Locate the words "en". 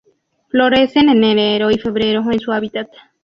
1.09-1.23, 2.31-2.39